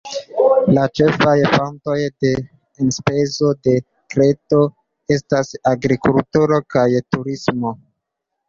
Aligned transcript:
La 0.75 0.85
ĉefaj 0.99 1.33
fontoj 1.51 1.97
de 2.25 2.31
enspezo 2.85 3.51
de 3.67 3.75
Kreto 4.15 4.63
estas 5.17 5.55
agrikulturo 5.75 6.61
kaj 6.77 6.89
turismo. 7.15 7.77